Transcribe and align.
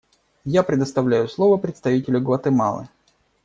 Я 0.49 0.63
предоставляю 0.63 1.27
слово 1.27 1.57
представителю 1.57 2.21
Гватемалы. 2.21 2.89